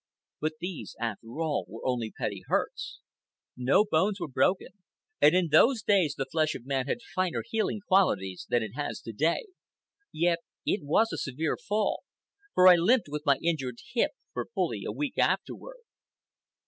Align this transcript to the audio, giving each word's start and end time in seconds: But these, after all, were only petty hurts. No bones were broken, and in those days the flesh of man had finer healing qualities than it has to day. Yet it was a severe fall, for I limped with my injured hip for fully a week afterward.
But 0.39 0.53
these, 0.59 0.95
after 0.99 1.41
all, 1.41 1.63
were 1.69 1.85
only 1.85 2.11
petty 2.11 2.41
hurts. 2.47 3.01
No 3.55 3.85
bones 3.85 4.19
were 4.19 4.27
broken, 4.27 4.69
and 5.21 5.35
in 5.35 5.49
those 5.49 5.83
days 5.83 6.15
the 6.17 6.25
flesh 6.25 6.55
of 6.55 6.65
man 6.65 6.87
had 6.87 7.03
finer 7.13 7.43
healing 7.47 7.81
qualities 7.87 8.47
than 8.49 8.63
it 8.63 8.73
has 8.73 8.99
to 9.01 9.11
day. 9.11 9.45
Yet 10.11 10.39
it 10.65 10.81
was 10.81 11.13
a 11.13 11.17
severe 11.19 11.55
fall, 11.55 12.01
for 12.55 12.67
I 12.67 12.77
limped 12.77 13.09
with 13.09 13.27
my 13.27 13.37
injured 13.43 13.77
hip 13.93 14.13
for 14.33 14.47
fully 14.55 14.85
a 14.85 14.91
week 14.91 15.19
afterward. 15.19 15.77